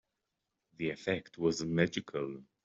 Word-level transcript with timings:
The 0.77 0.89
effect 0.89 1.37
was 1.37 1.63
magical. 1.63 2.41